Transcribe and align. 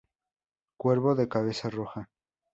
Cuervo 0.77 1.13
de 1.13 1.27
cabeza 1.29 1.69
roja. 1.69 2.09